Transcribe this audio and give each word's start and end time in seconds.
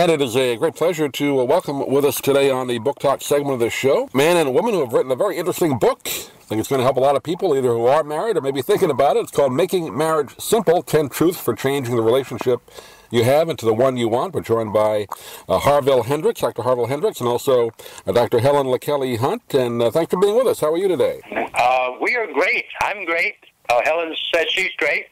And 0.00 0.10
it 0.10 0.22
is 0.22 0.34
a 0.34 0.56
great 0.56 0.76
pleasure 0.76 1.10
to 1.10 1.40
uh, 1.40 1.44
welcome 1.44 1.86
with 1.86 2.06
us 2.06 2.22
today 2.22 2.48
on 2.48 2.68
the 2.68 2.78
Book 2.78 3.00
Talk 3.00 3.20
segment 3.20 3.52
of 3.52 3.60
the 3.60 3.68
show, 3.68 4.08
man 4.14 4.38
and 4.38 4.54
woman 4.54 4.72
who 4.72 4.80
have 4.80 4.94
written 4.94 5.12
a 5.12 5.14
very 5.14 5.36
interesting 5.36 5.78
book. 5.78 6.00
I 6.06 6.44
think 6.48 6.58
it's 6.58 6.70
going 6.70 6.78
to 6.78 6.84
help 6.84 6.96
a 6.96 7.00
lot 7.00 7.16
of 7.16 7.22
people, 7.22 7.54
either 7.54 7.68
who 7.68 7.84
are 7.84 8.02
married 8.02 8.38
or 8.38 8.40
maybe 8.40 8.62
thinking 8.62 8.90
about 8.90 9.18
it. 9.18 9.24
It's 9.24 9.30
called 9.30 9.52
Making 9.52 9.94
Marriage 9.94 10.40
Simple 10.40 10.82
10 10.82 11.10
Truths 11.10 11.38
for 11.38 11.54
Changing 11.54 11.96
the 11.96 12.02
Relationship 12.02 12.62
You 13.10 13.24
Have 13.24 13.50
into 13.50 13.66
the 13.66 13.74
One 13.74 13.98
You 13.98 14.08
Want. 14.08 14.32
We're 14.32 14.40
joined 14.40 14.72
by 14.72 15.06
uh, 15.50 15.58
Harville 15.58 16.04
Hendrix, 16.04 16.40
Dr. 16.40 16.62
Harville 16.62 16.86
Hendrix, 16.86 17.20
and 17.20 17.28
also 17.28 17.70
uh, 18.06 18.12
Dr. 18.12 18.38
Helen 18.38 18.68
LaKelly 18.68 19.18
Hunt. 19.18 19.52
And 19.52 19.82
uh, 19.82 19.90
thanks 19.90 20.14
for 20.14 20.18
being 20.18 20.34
with 20.34 20.46
us. 20.46 20.60
How 20.60 20.72
are 20.72 20.78
you 20.78 20.88
today? 20.88 21.20
Uh, 21.52 21.90
we 22.00 22.16
are 22.16 22.26
great. 22.32 22.64
I'm 22.80 23.04
great. 23.04 23.34
Uh, 23.68 23.82
Helen 23.84 24.16
said 24.32 24.50
she's 24.50 24.72
great. 24.78 25.08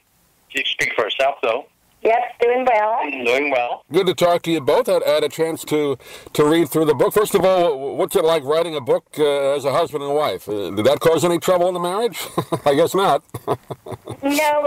She 0.48 0.62
can 0.62 0.72
speak 0.72 0.92
for 0.94 1.04
herself, 1.04 1.34
though. 1.42 1.66
Yep, 2.08 2.40
doing 2.40 2.64
well. 2.64 2.98
Doing 3.10 3.50
well. 3.50 3.84
Good 3.92 4.06
to 4.06 4.14
talk 4.14 4.40
to 4.44 4.50
you 4.50 4.62
both. 4.62 4.88
I 4.88 5.06
had 5.06 5.24
a 5.24 5.28
chance 5.28 5.62
to, 5.64 5.98
to 6.32 6.44
read 6.48 6.70
through 6.70 6.86
the 6.86 6.94
book. 6.94 7.12
First 7.12 7.34
of 7.34 7.44
all, 7.44 7.98
what's 7.98 8.16
it 8.16 8.24
like 8.24 8.44
writing 8.44 8.74
a 8.74 8.80
book 8.80 9.04
uh, 9.18 9.54
as 9.54 9.66
a 9.66 9.72
husband 9.72 10.02
and 10.02 10.14
wife? 10.14 10.48
Uh, 10.48 10.70
did 10.70 10.86
that 10.86 11.00
cause 11.00 11.22
any 11.22 11.38
trouble 11.38 11.68
in 11.68 11.74
the 11.74 11.80
marriage? 11.80 12.18
I 12.64 12.74
guess 12.74 12.94
not. 12.94 13.22
no, 13.46 13.56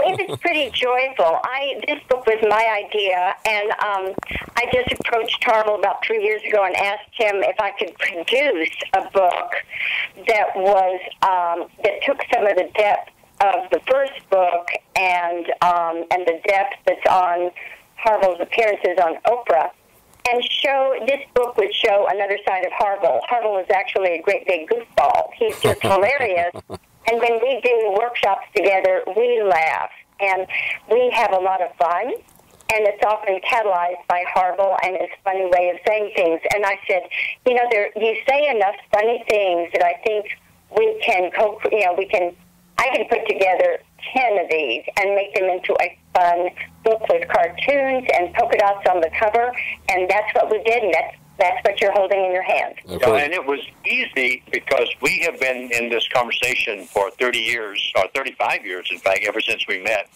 it 0.06 0.28
was 0.28 0.38
pretty 0.38 0.70
joyful. 0.70 1.40
I 1.42 1.82
this 1.88 1.98
book 2.08 2.24
was 2.26 2.38
my 2.48 2.64
idea, 2.86 3.34
and 3.44 3.70
um, 3.72 4.14
I 4.56 4.66
just 4.72 4.92
approached 5.00 5.42
Harville 5.42 5.80
about 5.80 6.04
three 6.06 6.22
years 6.22 6.42
ago 6.48 6.64
and 6.64 6.76
asked 6.76 7.10
him 7.14 7.42
if 7.42 7.58
I 7.58 7.72
could 7.72 7.92
produce 7.98 8.70
a 8.94 9.10
book 9.10 9.50
that 10.28 10.54
was 10.54 11.00
um, 11.22 11.68
that 11.82 12.04
took 12.06 12.20
some 12.32 12.46
of 12.46 12.54
the 12.54 12.70
depth 12.76 13.10
of 13.42 13.70
the 13.70 13.80
first 13.90 14.12
book 14.30 14.68
and 14.96 15.46
um, 15.62 16.04
and 16.10 16.26
the 16.26 16.40
depth 16.46 16.76
that's 16.86 17.06
on 17.10 17.50
Harville's 17.96 18.40
appearances 18.40 18.98
on 19.02 19.16
Oprah, 19.26 19.70
and 20.30 20.42
show 20.44 20.96
this 21.06 21.20
book 21.34 21.56
would 21.56 21.74
show 21.74 22.06
another 22.08 22.38
side 22.46 22.64
of 22.64 22.72
Harville. 22.72 23.20
Harville 23.28 23.58
is 23.58 23.70
actually 23.70 24.14
a 24.14 24.22
great 24.22 24.46
big 24.46 24.68
goofball. 24.68 25.30
He's 25.34 25.58
just 25.60 25.82
hilarious, 25.82 26.54
and 26.70 27.20
when 27.20 27.40
we 27.42 27.60
do 27.62 27.96
workshops 27.98 28.46
together, 28.54 29.02
we 29.16 29.42
laugh 29.42 29.90
and 30.20 30.46
we 30.90 31.10
have 31.10 31.32
a 31.32 31.38
lot 31.38 31.60
of 31.60 31.74
fun. 31.76 32.12
And 32.74 32.86
it's 32.88 33.04
often 33.04 33.38
catalyzed 33.40 34.06
by 34.08 34.24
Harville 34.32 34.76
and 34.82 34.96
his 34.96 35.10
funny 35.24 35.44
way 35.44 35.68
of 35.68 35.76
saying 35.86 36.12
things. 36.16 36.40
And 36.54 36.64
I 36.64 36.78
said, 36.88 37.02
you 37.44 37.52
know, 37.52 37.64
there 37.70 37.90
you 37.96 38.16
say 38.26 38.48
enough 38.48 38.76
funny 38.90 39.22
things 39.28 39.68
that 39.74 39.82
I 39.84 40.00
think 40.06 40.26
we 40.74 40.98
can 41.04 41.30
co 41.32 41.60
you 41.70 41.84
know 41.84 41.94
we 41.98 42.06
can 42.06 42.34
I 42.78 42.88
can 42.94 43.06
put 43.08 43.26
together 43.28 43.78
10 44.14 44.38
of 44.38 44.50
these 44.50 44.82
and 44.96 45.14
make 45.14 45.34
them 45.34 45.44
into 45.44 45.74
a 45.80 45.98
fun 46.14 46.50
book 46.84 47.08
with 47.08 47.28
cartoons 47.28 48.08
and 48.18 48.34
polka 48.34 48.58
dots 48.58 48.86
on 48.90 49.00
the 49.00 49.10
cover. 49.18 49.52
And 49.88 50.08
that's 50.08 50.34
what 50.34 50.50
we 50.50 50.62
did, 50.64 50.82
and 50.82 50.94
that's, 50.94 51.16
that's 51.38 51.64
what 51.64 51.80
you're 51.80 51.92
holding 51.92 52.24
in 52.24 52.32
your 52.32 52.42
hand. 52.42 52.74
Okay. 52.88 53.24
and 53.24 53.32
it 53.32 53.44
was 53.44 53.60
easy 53.86 54.42
because 54.50 54.88
we 55.00 55.20
have 55.20 55.38
been 55.40 55.70
in 55.72 55.88
this 55.88 56.06
conversation 56.08 56.84
for 56.86 57.10
30 57.12 57.38
years, 57.38 57.92
or 57.96 58.06
35 58.14 58.66
years, 58.66 58.88
in 58.90 58.98
fact, 58.98 59.20
ever 59.26 59.40
since 59.40 59.66
we 59.66 59.82
met. 59.82 60.08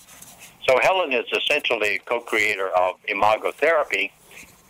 So 0.69 0.79
Helen 0.83 1.13
is 1.13 1.27
essentially 1.33 1.97
a 1.97 1.99
co-creator 2.01 2.69
of 2.77 2.97
Imago 3.07 3.53
Therapy, 3.53 4.13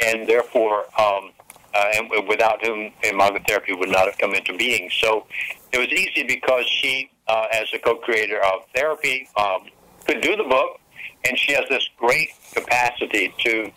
and 0.04 0.28
therefore, 0.28 0.84
um, 1.00 1.30
uh, 1.74 1.92
and 1.94 2.28
without 2.28 2.64
whom 2.64 2.92
Imago 3.02 3.38
Therapy 3.46 3.72
would 3.72 3.88
not 3.88 4.06
have 4.06 4.18
come 4.18 4.34
into 4.34 4.56
being. 4.56 4.90
So 4.90 5.26
it 5.72 5.78
was 5.78 5.88
easy 5.88 6.22
because 6.22 6.66
she 6.66 7.10
uh, 7.28 7.46
as 7.52 7.68
a 7.74 7.78
co-creator 7.78 8.40
of 8.42 8.66
therapy, 8.74 9.28
um, 9.36 9.66
could 10.06 10.20
do 10.20 10.36
the 10.36 10.44
book, 10.44 10.80
and 11.26 11.38
she 11.38 11.52
has 11.52 11.64
this 11.68 11.88
great 11.98 12.30
capacity 12.54 13.34
to 13.38 13.70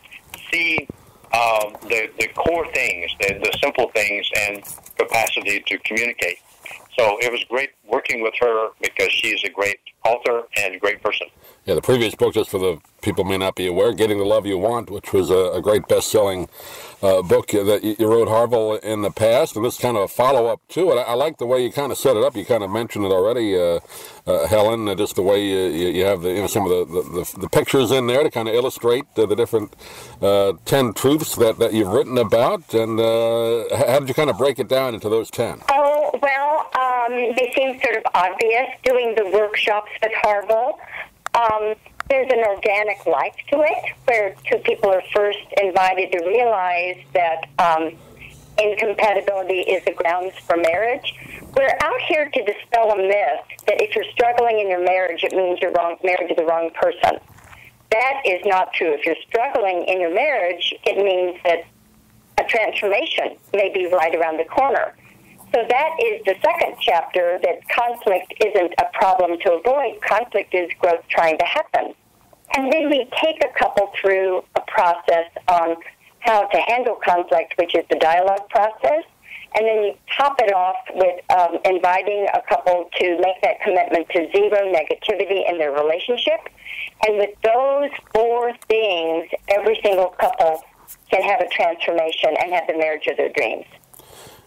see 0.52 0.88
um, 1.34 1.76
the, 1.84 2.10
the 2.20 2.28
core 2.36 2.68
things, 2.74 3.12
the, 3.22 3.40
the 3.40 3.58
simple 3.62 3.90
things, 3.90 4.30
and 4.36 4.64
capacity 4.98 5.64
to 5.68 5.78
communicate. 5.80 6.38
So 6.98 7.18
it 7.20 7.32
was 7.32 7.44
great 7.46 7.72
working 7.88 8.22
with 8.22 8.34
her 8.40 8.70
because 8.82 9.12
she's 9.12 9.44
a 9.44 9.50
great 9.50 9.80
author 10.06 10.44
and 10.58 10.80
great 10.80 11.02
person. 11.02 11.28
Yeah, 11.66 11.76
the 11.76 11.82
previous 11.82 12.16
book, 12.16 12.34
just 12.34 12.50
for 12.50 12.58
the 12.58 12.80
people 13.02 13.24
may 13.24 13.38
not 13.38 13.56
be 13.56 13.68
aware, 13.68 13.94
Getting 13.94 14.18
the 14.18 14.26
Love 14.26 14.46
You 14.46 14.58
Want, 14.58 14.90
which 14.90 15.14
was 15.14 15.30
a, 15.30 15.52
a 15.52 15.62
great 15.62 15.88
best-selling 15.88 16.50
uh, 17.02 17.22
book 17.22 17.50
that 17.50 17.84
you, 17.84 18.08
wrote, 18.08 18.28
Harville, 18.28 18.76
in 18.76 19.02
the 19.02 19.12
past, 19.12 19.56
and 19.56 19.64
this 19.64 19.78
kind 19.78 19.96
of 19.96 20.04
a 20.04 20.08
follow-up 20.08 20.62
to 20.70 20.92
it. 20.92 20.96
I, 20.96 21.02
I, 21.02 21.14
like 21.14 21.38
the 21.38 21.46
way 21.46 21.64
you 21.64 21.72
kind 21.72 21.92
of 21.92 21.98
set 21.98 22.18
it 22.18 22.24
up. 22.24 22.36
You 22.36 22.46
kind 22.46 22.64
of 22.64 22.72
mentioned 22.72 23.06
it 23.06 23.12
already, 23.12 23.56
uh, 23.56 23.80
uh, 24.26 24.48
Helen, 24.48 24.88
uh, 24.88 24.96
just 24.96 25.16
the 25.16 25.22
way 25.22 25.46
you, 25.46 25.90
you 25.90 26.06
have 26.06 26.22
the, 26.22 26.30
you 26.30 26.42
know, 26.42 26.48
some 26.48 26.66
of 26.66 26.70
the, 26.70 27.02
the, 27.02 27.40
the, 27.42 27.50
pictures 27.50 27.92
in 27.92 28.08
there 28.08 28.24
to 28.24 28.32
kind 28.32 28.48
of 28.48 28.56
illustrate 28.56 29.06
the 29.16 29.28
different 29.28 29.76
uh, 30.22 30.54
10 30.66 30.94
truths 30.94 31.36
that, 31.36 31.60
that 31.60 31.74
you've 31.74 31.90
written 31.90 32.18
about, 32.18 32.74
and 32.74 33.00
uh, 33.00 33.66
how 33.88 34.00
did 34.00 34.10
you 34.10 34.16
kind 34.16 34.30
of 34.30 34.38
break 34.38 34.60
it 34.60 34.68
down 34.68 34.94
into 34.94 35.08
those 35.08 35.30
10? 35.30 35.62
Um, 37.10 37.34
they 37.36 37.52
seem 37.56 37.80
sort 37.82 37.98
of 37.98 38.04
obvious 38.14 38.70
doing 38.84 39.16
the 39.16 39.30
workshops 39.32 39.90
at 40.04 40.12
Harville. 40.14 40.80
Um, 41.34 41.74
there's 42.10 42.32
an 42.32 42.44
organic 42.46 43.06
life 43.06 43.36
to 43.52 43.62
it 43.62 43.96
where 44.06 44.36
two 44.46 44.58
people 44.60 44.92
are 44.92 45.04
first 45.14 45.40
invited 45.62 46.12
to 46.12 46.26
realize 46.26 46.98
that 47.14 47.50
um, 47.58 47.96
incompatibility 48.62 49.62
is 49.62 49.84
the 49.86 49.94
grounds 49.94 50.34
for 50.46 50.58
marriage. 50.58 51.14
We're 51.56 51.78
out 51.82 52.02
here 52.08 52.30
to 52.30 52.46
dispel 52.46 52.92
a 52.92 52.98
myth 52.98 53.66
that 53.66 53.82
if 53.82 53.96
you're 53.96 54.12
struggling 54.12 54.60
in 54.60 54.70
your 54.70 54.84
marriage, 54.84 55.24
it 55.24 55.34
means 55.34 55.60
you're 55.62 55.72
wrong, 55.72 55.98
married 56.04 56.30
to 56.30 56.36
the 56.36 56.46
wrong 56.46 56.70
person. 56.76 57.20
That 57.92 58.22
is 58.26 58.42
not 58.46 58.74
true. 58.74 58.94
If 58.94 59.06
you're 59.06 59.16
struggling 59.28 59.86
in 59.88 60.00
your 60.00 60.14
marriage, 60.14 60.76
it 60.84 61.04
means 61.04 61.40
that 61.44 61.66
a 62.38 62.48
transformation 62.48 63.38
may 63.54 63.74
be 63.74 63.88
right 63.88 64.14
around 64.14 64.38
the 64.38 64.46
corner. 64.46 64.94
So 65.54 65.66
that 65.68 65.90
is 66.04 66.22
the 66.26 66.36
second 66.44 66.78
chapter 66.80 67.40
that 67.42 67.68
conflict 67.70 68.34
isn't 68.40 68.74
a 68.78 68.86
problem 68.94 69.40
to 69.40 69.54
avoid. 69.54 70.00
Conflict 70.02 70.54
is 70.54 70.70
growth 70.80 71.04
trying 71.10 71.40
to 71.40 71.46
happen. 71.46 71.96
And 72.56 72.72
then 72.72 72.90
we 72.90 73.10
take 73.22 73.44
a 73.44 73.50
couple 73.58 73.92
through 74.00 74.44
a 74.56 74.62
process 74.68 75.26
on 75.48 75.76
how 76.20 76.46
to 76.48 76.58
handle 76.68 76.98
conflict, 77.04 77.56
which 77.58 77.76
is 77.76 77.84
the 77.90 77.98
dialogue 77.98 78.48
process. 78.50 79.04
And 79.56 79.66
then 79.66 79.84
you 79.84 79.94
top 80.16 80.36
it 80.40 80.54
off 80.54 80.76
with 80.94 81.20
um, 81.32 81.58
inviting 81.66 82.28
a 82.34 82.42
couple 82.48 82.88
to 83.00 83.20
make 83.20 83.42
that 83.42 83.62
commitment 83.62 84.08
to 84.10 84.30
zero 84.32 84.72
negativity 84.72 85.50
in 85.50 85.58
their 85.58 85.72
relationship. 85.72 86.42
And 87.08 87.18
with 87.18 87.36
those 87.44 87.90
four 88.14 88.54
things, 88.68 89.30
every 89.48 89.80
single 89.84 90.10
couple 90.10 90.62
can 91.10 91.24
have 91.24 91.42
a 91.42 91.50
transformation 91.50 92.36
and 92.40 92.54
have 92.54 92.68
the 92.68 92.78
marriage 92.78 93.08
of 93.08 93.18
their 93.18 93.30
dreams. 93.30 93.66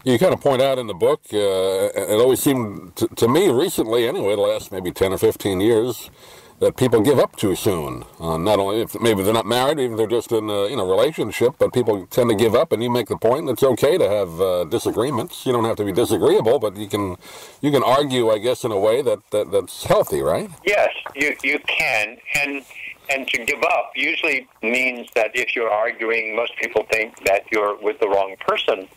You 0.04 0.18
kind 0.18 0.34
of 0.34 0.40
point 0.40 0.60
out 0.60 0.78
in 0.78 0.88
the 0.88 0.94
book, 0.94 1.20
uh, 1.32 1.36
it 1.36 2.20
always 2.20 2.42
seemed 2.42 2.96
to, 2.96 3.06
to, 3.06 3.28
me 3.28 3.50
recently, 3.50 4.08
anyway, 4.08 4.34
the 4.34 4.40
last 4.40 4.72
maybe 4.72 4.90
10 4.90 5.12
or 5.12 5.18
15 5.18 5.60
years, 5.60 6.10
that 6.58 6.76
people 6.76 7.00
give 7.00 7.20
up 7.20 7.36
too 7.36 7.54
soon. 7.54 8.04
Uh, 8.18 8.36
not 8.36 8.58
only 8.58 8.80
if 8.80 9.00
maybe 9.00 9.22
they're 9.22 9.32
not 9.32 9.46
married, 9.46 9.78
even 9.78 9.92
if 9.92 9.98
they're 9.98 10.06
just 10.08 10.32
in 10.32 10.50
a 10.50 10.68
you 10.68 10.76
know 10.76 10.88
relationship, 10.88 11.54
but 11.58 11.72
people 11.72 12.04
tend 12.06 12.30
to 12.30 12.36
give 12.36 12.56
up. 12.56 12.72
And 12.72 12.82
you 12.82 12.90
make 12.90 13.08
the 13.08 13.16
point 13.16 13.46
that 13.46 13.52
it's 13.52 13.62
okay 13.62 13.96
to 13.96 14.08
have 14.08 14.40
uh, 14.40 14.64
disagreements. 14.64 15.46
You 15.46 15.52
don't 15.52 15.64
have 15.64 15.76
to 15.76 15.84
be 15.84 15.92
disagreeable, 15.92 16.58
but 16.58 16.76
you 16.76 16.88
can 16.88 17.16
you 17.60 17.70
can 17.70 17.82
argue, 17.84 18.30
I 18.30 18.38
guess, 18.38 18.64
in 18.64 18.72
a 18.72 18.78
way 18.78 19.02
that, 19.02 19.18
that 19.30 19.52
that's 19.52 19.84
healthy, 19.84 20.20
right? 20.20 20.50
Yes, 20.64 20.90
you 21.14 21.36
you 21.42 21.58
can, 21.66 22.16
and 22.36 22.64
and 23.10 23.26
to 23.28 23.44
give 23.44 23.62
up 23.62 23.92
usually 23.94 24.48
means 24.62 25.08
that 25.14 25.30
if 25.34 25.54
you're 25.56 25.70
arguing, 25.70 26.36
most 26.36 26.56
people 26.56 26.86
think 26.90 27.24
that 27.24 27.42
you're 27.52 27.76
with 27.76 27.98
the 28.00 28.08
wrong 28.08 28.36
person 28.46 28.88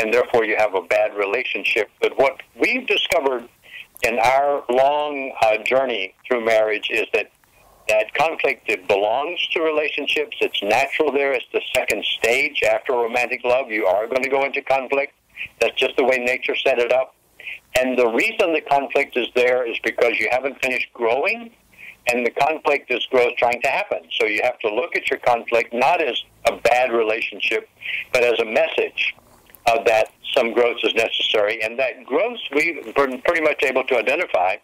and 0.00 0.12
therefore 0.12 0.44
you 0.44 0.56
have 0.56 0.74
a 0.74 0.82
bad 0.82 1.14
relationship. 1.14 1.90
But 2.00 2.16
what 2.18 2.40
we've 2.58 2.86
discovered 2.86 3.48
in 4.02 4.18
our 4.18 4.64
long 4.70 5.32
uh, 5.42 5.58
journey 5.64 6.14
through 6.26 6.44
marriage 6.44 6.88
is 6.90 7.06
that 7.12 7.30
that 7.88 8.14
conflict 8.14 8.68
it 8.68 8.86
belongs 8.86 9.46
to 9.48 9.60
relationships. 9.60 10.36
It's 10.40 10.62
natural 10.62 11.12
there. 11.12 11.32
It's 11.32 11.44
the 11.52 11.60
second 11.74 12.04
stage 12.04 12.62
after 12.62 12.92
romantic 12.92 13.42
love. 13.44 13.70
You 13.70 13.86
are 13.86 14.06
going 14.06 14.22
to 14.22 14.28
go 14.28 14.44
into 14.44 14.62
conflict. 14.62 15.12
That's 15.60 15.76
just 15.76 15.96
the 15.96 16.04
way 16.04 16.18
nature 16.18 16.54
set 16.54 16.78
it 16.78 16.92
up. 16.92 17.14
And 17.78 17.98
the 17.98 18.08
reason 18.08 18.52
the 18.52 18.60
conflict 18.60 19.16
is 19.16 19.26
there 19.34 19.68
is 19.68 19.78
because 19.82 20.18
you 20.18 20.28
haven't 20.30 20.60
finished 20.62 20.92
growing, 20.92 21.50
and 22.12 22.24
the 22.24 22.30
conflict 22.30 22.90
is 22.90 23.04
growth 23.06 23.36
trying 23.36 23.60
to 23.62 23.68
happen. 23.68 24.00
So 24.18 24.26
you 24.26 24.40
have 24.44 24.58
to 24.60 24.72
look 24.72 24.96
at 24.96 25.10
your 25.10 25.18
conflict 25.20 25.72
not 25.72 26.00
as 26.00 26.22
a 26.46 26.56
bad 26.56 26.92
relationship, 26.92 27.68
but 28.12 28.22
as 28.22 28.38
a 28.38 28.44
message 28.44 29.14
uh, 29.66 29.82
that 29.84 30.12
some 30.36 30.52
growth 30.52 30.78
is 30.82 30.94
necessary. 30.94 31.62
And 31.62 31.78
that 31.78 32.04
growth 32.04 32.38
we've 32.54 32.94
been 32.94 33.20
pretty 33.22 33.42
much 33.42 33.62
able 33.62 33.84
to 33.84 33.98
identify 33.98 34.56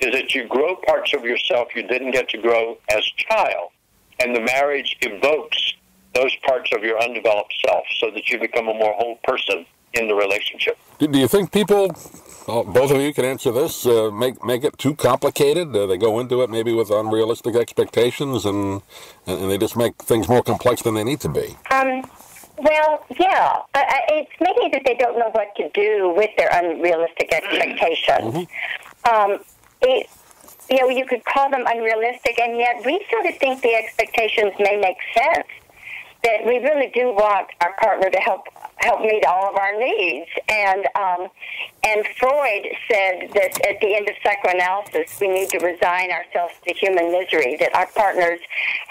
is 0.00 0.12
that 0.12 0.34
you 0.34 0.46
grow 0.46 0.76
parts 0.86 1.14
of 1.14 1.24
yourself 1.24 1.68
you 1.74 1.82
didn't 1.82 2.12
get 2.12 2.28
to 2.30 2.38
grow 2.38 2.78
as 2.88 3.04
child. 3.16 3.70
And 4.18 4.34
the 4.34 4.40
marriage 4.40 4.96
evokes 5.00 5.74
those 6.14 6.34
parts 6.36 6.70
of 6.74 6.82
your 6.82 7.00
undeveloped 7.02 7.54
self 7.66 7.84
so 7.98 8.10
that 8.10 8.28
you 8.28 8.38
become 8.38 8.68
a 8.68 8.74
more 8.74 8.94
whole 8.94 9.18
person 9.24 9.64
in 9.94 10.08
the 10.08 10.14
relationship. 10.14 10.78
Do 10.98 11.18
you 11.18 11.26
think 11.26 11.52
people, 11.52 11.92
well, 12.46 12.64
both 12.64 12.90
of 12.90 13.00
you 13.00 13.12
can 13.12 13.24
answer 13.24 13.50
this, 13.50 13.86
uh, 13.86 14.10
make 14.10 14.44
make 14.44 14.64
it 14.64 14.78
too 14.78 14.94
complicated? 14.94 15.74
Uh, 15.74 15.86
they 15.86 15.96
go 15.96 16.20
into 16.20 16.42
it 16.42 16.50
maybe 16.50 16.72
with 16.72 16.90
unrealistic 16.90 17.56
expectations 17.56 18.44
and, 18.44 18.82
and 19.26 19.50
they 19.50 19.58
just 19.58 19.76
make 19.76 19.96
things 19.96 20.28
more 20.28 20.42
complex 20.42 20.82
than 20.82 20.94
they 20.94 21.04
need 21.04 21.20
to 21.20 21.28
be? 21.28 21.56
Um, 21.70 22.02
Well, 22.60 23.06
yeah. 23.18 23.62
I, 23.74 24.02
it's 24.08 24.30
maybe 24.38 24.70
that 24.72 24.82
they 24.84 24.94
don't 24.94 25.18
know 25.18 25.30
what 25.32 25.54
to 25.56 25.70
do 25.70 26.12
with 26.14 26.30
their 26.36 26.50
unrealistic 26.52 27.32
expectations. 27.32 28.34
Mm-hmm. 28.34 29.32
Um, 29.32 29.38
it, 29.80 30.10
you 30.68 30.80
know, 30.80 30.88
you 30.90 31.06
could 31.06 31.24
call 31.24 31.50
them 31.50 31.64
unrealistic, 31.66 32.38
and 32.38 32.58
yet 32.58 32.84
we 32.84 33.04
sort 33.10 33.24
of 33.26 33.38
think 33.38 33.62
the 33.62 33.74
expectations 33.74 34.52
may 34.58 34.76
make 34.76 34.98
sense. 35.16 35.46
That 36.22 36.44
we 36.44 36.58
really 36.58 36.92
do 36.92 37.14
want 37.14 37.48
our 37.62 37.72
partner 37.80 38.10
to 38.10 38.18
help 38.18 38.46
help 38.76 39.00
meet 39.00 39.24
all 39.24 39.48
of 39.48 39.56
our 39.56 39.78
needs, 39.78 40.28
and 40.50 40.86
um, 40.94 41.28
and 41.82 42.04
Freud 42.18 42.66
said 42.90 43.30
that 43.32 43.58
at 43.66 43.80
the 43.80 43.94
end 43.94 44.06
of 44.06 44.16
psychoanalysis, 44.22 45.18
we 45.18 45.28
need 45.28 45.48
to 45.48 45.58
resign 45.60 46.10
ourselves 46.10 46.52
to 46.68 46.74
human 46.74 47.10
misery. 47.10 47.56
That 47.58 47.74
our 47.74 47.86
partners 47.96 48.40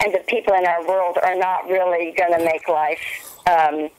and 0.03 0.11
the 0.11 0.23
people 0.27 0.55
in 0.55 0.65
our 0.65 0.83
world 0.87 1.19
are 1.21 1.35
not 1.35 1.67
really 1.67 2.15
going 2.17 2.35
to 2.35 2.43
make 2.43 2.67
life 2.67 3.28
um, 3.49 3.89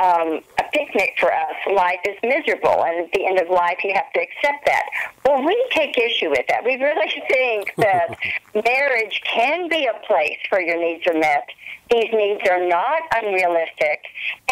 um, 0.00 0.40
a 0.58 0.64
picnic 0.72 1.14
for 1.18 1.32
us. 1.32 1.56
Life 1.74 2.00
is 2.04 2.16
miserable, 2.22 2.84
and 2.84 3.04
at 3.04 3.12
the 3.12 3.26
end 3.26 3.40
of 3.40 3.48
life, 3.48 3.78
you 3.82 3.92
have 3.94 4.12
to 4.12 4.20
accept 4.20 4.64
that. 4.66 4.84
Well, 5.24 5.44
we 5.44 5.68
take 5.72 5.98
issue 5.98 6.30
with 6.30 6.46
that. 6.48 6.64
We 6.64 6.76
really 6.76 7.22
think 7.28 7.74
that 7.76 8.16
marriage 8.54 9.20
can 9.24 9.68
be 9.68 9.86
a 9.86 10.06
place 10.06 10.38
where 10.50 10.60
your 10.60 10.80
needs 10.80 11.06
are 11.06 11.18
met. 11.18 11.48
These 11.90 12.12
needs 12.12 12.42
are 12.48 12.68
not 12.68 13.02
unrealistic, 13.16 14.04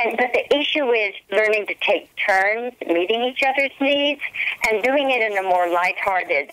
and 0.02 0.16
but 0.16 0.32
the 0.32 0.56
issue 0.56 0.90
is 0.90 1.14
learning 1.30 1.66
to 1.66 1.74
take 1.74 2.08
turns 2.16 2.72
meeting 2.86 3.22
each 3.22 3.42
other's 3.46 3.72
needs 3.78 4.22
and 4.68 4.82
doing 4.82 5.10
it 5.10 5.30
in 5.30 5.36
a 5.36 5.42
more 5.42 5.68
lighthearted, 5.68 6.50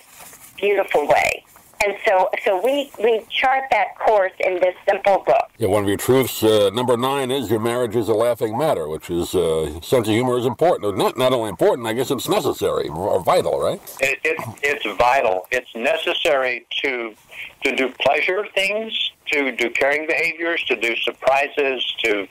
beautiful 0.58 1.08
way. 1.08 1.46
And 1.84 1.96
so, 2.08 2.30
so 2.46 2.62
we, 2.64 2.90
we 3.04 3.26
chart 3.30 3.64
that 3.72 3.98
course 4.00 4.32
in 4.40 4.56
this 4.62 4.76
simple 4.88 5.24
book. 5.26 5.50
Yeah, 5.58 5.68
one 5.68 5.84
of 5.84 5.90
your 5.90 5.98
truths, 5.98 6.42
uh, 6.42 6.70
number 6.74 6.96
nine, 6.96 7.30
is 7.30 7.50
your 7.50 7.60
marriage 7.60 7.96
is 7.96 8.08
a 8.08 8.14
laughing 8.14 8.58
matter, 8.58 8.88
which 8.88 9.10
is 9.10 9.36
uh, 9.36 9.82
sense 9.82 10.08
of 10.08 10.14
humor 10.14 10.38
is 10.38 10.46
important. 10.46 10.98
Not 10.98 11.18
not 11.18 11.34
only 11.34 11.50
important, 11.50 11.88
I 11.88 11.94
guess 11.94 12.10
it's 12.10 12.30
necessary 12.30 12.88
or 12.88 13.22
vital, 13.22 13.60
right? 13.60 13.82
It, 14.00 14.20
it, 14.24 14.38
it's 14.62 14.86
vital. 14.98 15.46
It's 15.52 15.74
necessary 15.76 16.66
to 16.84 17.16
to 17.64 17.76
do 17.76 17.92
pleasure 18.00 18.46
things, 18.54 19.12
to 19.32 19.52
do 19.56 19.70
caring 19.72 20.08
behaviors, 20.08 20.64
to 20.66 20.76
do 20.76 20.96
surprises, 20.98 21.84
to 22.04 22.28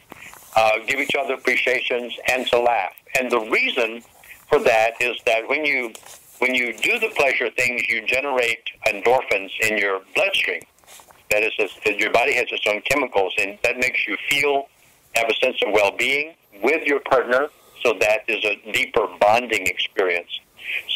uh, 0.57 0.79
give 0.87 0.99
each 1.01 1.15
other 1.15 1.35
appreciations, 1.35 2.15
and 2.29 2.47
to 2.49 2.59
laugh. 2.59 2.93
And 3.19 3.31
the 3.31 3.41
reason 3.41 4.03
for 4.49 4.59
that 4.61 4.95
is 5.01 5.17
that 5.27 5.49
when 5.49 5.65
you 5.65 5.93
when 6.43 6.57
you 6.57 6.73
do 6.73 6.99
the 6.99 7.09
pleasure 7.15 7.49
things, 7.57 7.89
you 7.89 8.05
generate 8.05 8.65
endorphins 8.89 9.51
in 9.63 9.79
your 9.79 10.01
bloodstream. 10.17 10.61
That 11.31 11.45
is, 11.45 11.53
your 11.87 12.11
body 12.11 12.35
has 12.35 12.47
its 12.51 12.67
own 12.67 12.83
chemicals, 12.91 13.33
and 13.39 13.57
that 13.63 13.79
makes 13.79 14.09
you 14.09 14.17
feel, 14.29 14.67
have 15.15 15.31
a 15.31 15.35
sense 15.35 15.57
of 15.65 15.73
well-being 15.73 16.35
with 16.61 16.85
your 16.85 16.99
partner. 16.99 17.47
So 17.85 17.95
that 18.01 18.23
is 18.27 18.45
a 18.45 18.73
deeper 18.73 19.07
bonding 19.21 19.69
experience. 19.69 20.41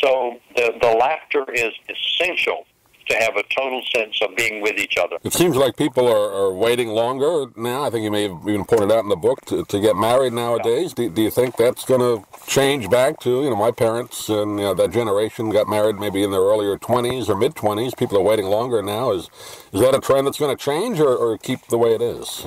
So 0.00 0.40
the 0.56 0.74
the 0.80 0.88
laughter 0.88 1.44
is 1.52 1.72
essential 1.88 2.66
to 3.08 3.14
have 3.16 3.36
a 3.36 3.42
total 3.54 3.82
sense 3.94 4.20
of 4.22 4.34
being 4.36 4.60
with 4.60 4.78
each 4.78 4.96
other. 4.96 5.16
It 5.22 5.32
seems 5.32 5.56
like 5.56 5.76
people 5.76 6.08
are, 6.08 6.32
are 6.32 6.52
waiting 6.52 6.88
longer 6.88 7.46
now. 7.56 7.84
I 7.84 7.90
think 7.90 8.04
you 8.04 8.10
may 8.10 8.22
have 8.28 8.48
even 8.48 8.64
pointed 8.64 8.92
out 8.92 9.04
in 9.04 9.08
the 9.08 9.16
book 9.16 9.44
to, 9.46 9.64
to 9.64 9.80
get 9.80 9.96
married 9.96 10.32
nowadays. 10.32 10.92
Do, 10.92 11.08
do 11.08 11.22
you 11.22 11.30
think 11.30 11.56
that's 11.56 11.84
going 11.84 12.00
to 12.00 12.26
change 12.46 12.90
back 12.90 13.20
to, 13.20 13.42
you 13.42 13.50
know, 13.50 13.56
my 13.56 13.70
parents 13.70 14.28
and 14.28 14.58
you 14.58 14.66
know, 14.66 14.74
that 14.74 14.90
generation 14.90 15.50
got 15.50 15.68
married 15.68 15.96
maybe 15.96 16.22
in 16.22 16.30
their 16.30 16.40
earlier 16.40 16.76
20s 16.76 17.28
or 17.28 17.36
mid 17.36 17.54
20s? 17.54 17.96
People 17.96 18.18
are 18.18 18.22
waiting 18.22 18.46
longer 18.46 18.82
now. 18.82 19.12
Is, 19.12 19.30
is 19.72 19.80
that 19.80 19.94
a 19.94 20.00
trend 20.00 20.26
that's 20.26 20.38
going 20.38 20.56
to 20.56 20.62
change 20.62 21.00
or, 21.00 21.14
or 21.14 21.38
keep 21.38 21.66
the 21.68 21.78
way 21.78 21.94
it 21.94 22.02
is? 22.02 22.46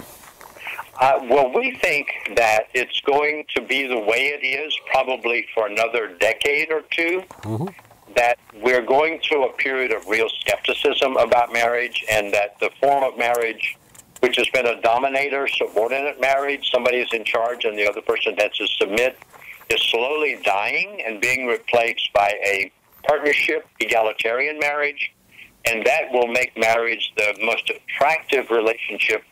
Uh, 1.01 1.17
well, 1.29 1.49
we 1.53 1.77
think 1.81 2.07
that 2.35 2.63
it's 2.73 2.99
going 3.01 3.45
to 3.55 3.61
be 3.61 3.87
the 3.87 3.99
way 3.99 4.27
it 4.37 4.45
is 4.45 4.77
probably 4.91 5.47
for 5.53 5.65
another 5.65 6.17
decade 6.19 6.71
or 6.71 6.81
2 6.91 7.23
mm-hmm 7.43 7.88
that 8.15 8.37
we're 8.61 8.81
going 8.81 9.19
through 9.19 9.47
a 9.47 9.53
period 9.53 9.91
of 9.91 10.07
real 10.07 10.29
skepticism 10.41 11.17
about 11.17 11.53
marriage 11.53 12.03
and 12.09 12.33
that 12.33 12.59
the 12.59 12.69
form 12.79 13.03
of 13.03 13.17
marriage, 13.17 13.77
which 14.21 14.37
has 14.37 14.49
been 14.49 14.65
a 14.65 14.81
dominator 14.81 15.47
subordinate 15.47 16.19
marriage, 16.19 16.69
somebody 16.71 16.97
is 16.97 17.09
in 17.13 17.23
charge 17.23 17.65
and 17.65 17.77
the 17.77 17.87
other 17.87 18.01
person 18.01 18.35
has 18.37 18.51
to 18.57 18.67
submit, 18.67 19.17
is 19.69 19.81
slowly 19.81 20.39
dying 20.43 21.01
and 21.05 21.21
being 21.21 21.45
replaced 21.45 22.11
by 22.13 22.33
a 22.43 22.71
partnership, 23.07 23.67
egalitarian 23.79 24.59
marriage. 24.59 25.13
And 25.65 25.85
that 25.85 26.11
will 26.11 26.27
make 26.27 26.57
marriage 26.57 27.13
the 27.17 27.35
most 27.43 27.69
attractive 27.69 28.49
relationship 28.49 29.23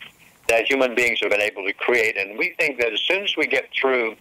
that 0.47 0.69
human 0.69 0.95
beings 0.95 1.19
have 1.21 1.31
been 1.31 1.41
able 1.41 1.65
to 1.65 1.74
create. 1.74 2.18
And 2.18 2.38
we 2.38 2.53
think 2.59 2.79
that 2.79 2.94
as 2.94 3.01
soon 3.01 3.24
as 3.24 3.35
we 3.38 3.47
get 3.47 3.69
through 3.74 4.15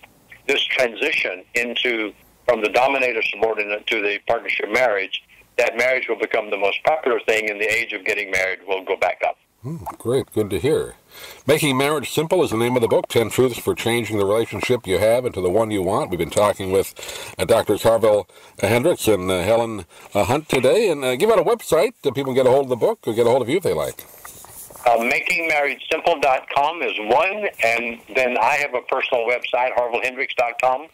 this 0.47 0.63
transition 0.65 1.45
into 1.55 2.13
from 2.47 2.63
the 2.63 2.69
dominator 2.69 3.23
subordinate 3.23 3.87
to 3.89 4.01
the 4.01 4.19
partnership 4.27 4.71
marriage, 4.73 5.23
that 5.59 5.77
marriage 5.77 6.09
will 6.09 6.19
become 6.19 6.51
the 6.51 6.57
most 6.57 6.83
popular 6.85 7.21
thing, 7.21 7.51
and 7.51 7.61
the 7.61 7.71
age 7.71 7.93
of 7.93 8.05
getting 8.05 8.31
married 8.31 8.61
will 8.67 8.85
go 8.85 8.97
back 8.97 9.21
up. 9.27 9.37
Mm, 9.65 9.99
great, 9.99 10.33
good 10.33 10.49
to 10.51 10.61
hear. 10.61 10.95
Making 11.47 11.77
Marriage 11.77 12.13
Simple 12.13 12.45
is 12.45 12.51
the 12.51 12.57
name 12.57 12.77
of 12.77 12.83
the 12.83 12.89
book 12.89 13.09
10 13.09 13.31
Truths 13.31 13.59
for 13.59 13.75
Changing 13.75 14.19
the 14.19 14.25
Relationship 14.25 14.87
You 14.87 14.99
Have 14.99 15.25
into 15.25 15.41
the 15.41 15.51
One 15.51 15.71
You 15.71 15.83
Want. 15.83 16.11
We've 16.11 16.19
been 16.19 16.31
talking 16.31 16.71
with 16.71 16.95
uh, 17.39 17.45
Drs. 17.47 17.83
Harville 17.83 18.29
uh, 18.63 18.67
Hendrix 18.69 19.09
and 19.09 19.29
uh, 19.31 19.43
Helen 19.43 19.87
uh, 20.15 20.25
Hunt 20.25 20.49
today. 20.49 20.89
And 20.89 21.05
uh, 21.05 21.17
give 21.17 21.31
out 21.31 21.41
a 21.41 21.43
website 21.43 21.95
that 22.03 22.15
people 22.15 22.33
can 22.33 22.45
get 22.45 22.47
a 22.47 22.51
hold 22.51 22.67
of 22.67 22.69
the 22.69 22.77
book 22.77 23.01
or 23.07 23.15
get 23.15 23.27
a 23.27 23.31
hold 23.31 23.43
of 23.43 23.49
you 23.49 23.57
if 23.57 23.63
they 23.63 23.73
like. 23.73 24.05
Uh, 24.85 24.99
MakingMarriageSimple.com 24.99 26.83
is 26.83 26.95
one, 27.01 27.49
and 27.65 27.99
then 28.15 28.39
I 28.39 28.55
have 28.57 28.75
a 28.75 28.83
personal 28.83 29.27
website, 29.27 29.75
harvillehendrix.com. 29.77 30.87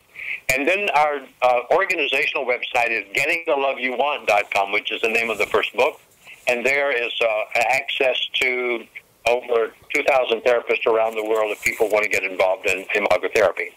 And 0.52 0.69
then 0.69 0.90
our 0.90 1.20
uh, 1.40 1.60
organizational 1.70 2.44
website 2.44 2.90
is 2.90 3.04
gettingtheloveyouwant.com, 3.16 4.73
which 4.73 4.92
is 4.92 5.00
the 5.00 5.09
name 5.09 5.30
of 5.30 5.38
the 5.38 5.47
first 5.47 5.75
book. 5.75 5.99
And 6.47 6.66
there 6.66 6.90
is 6.90 7.12
uh, 7.21 7.44
access 7.54 8.18
to 8.35 8.85
over 9.26 9.73
2,000 9.94 10.40
therapists 10.40 10.87
around 10.87 11.14
the 11.14 11.25
world 11.25 11.52
if 11.52 11.62
people 11.62 11.88
want 11.88 12.04
to 12.04 12.11
get 12.11 12.25
involved 12.25 12.66
in 12.66 12.85
imagotherapy. 12.94 13.73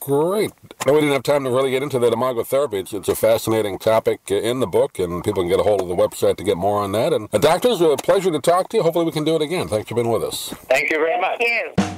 Great. 0.00 0.52
No, 0.86 0.92
we 0.94 1.00
didn't 1.00 1.12
have 1.12 1.22
time 1.22 1.44
to 1.44 1.50
really 1.50 1.70
get 1.70 1.82
into 1.82 1.98
the 1.98 2.10
imagotherapy. 2.10 2.80
It's, 2.80 2.92
it's 2.92 3.08
a 3.08 3.16
fascinating 3.16 3.78
topic 3.78 4.30
in 4.30 4.60
the 4.60 4.66
book, 4.66 4.98
and 4.98 5.24
people 5.24 5.42
can 5.42 5.50
get 5.50 5.60
a 5.60 5.62
hold 5.62 5.82
of 5.82 5.88
the 5.88 5.96
website 5.96 6.36
to 6.36 6.44
get 6.44 6.56
more 6.56 6.82
on 6.82 6.92
that. 6.92 7.12
And 7.12 7.28
uh, 7.32 7.38
doctors, 7.38 7.80
a 7.80 7.96
pleasure 7.96 8.30
to 8.30 8.40
talk 8.40 8.68
to 8.70 8.78
you. 8.78 8.82
Hopefully, 8.82 9.04
we 9.04 9.12
can 9.12 9.24
do 9.24 9.36
it 9.36 9.42
again. 9.42 9.68
Thanks 9.68 9.88
for 9.88 9.94
being 9.94 10.10
with 10.10 10.22
us. 10.22 10.54
Thank 10.68 10.90
you 10.90 10.98
very 10.98 11.20
much. 11.20 11.38
Thank 11.38 11.78
you. 11.78 11.97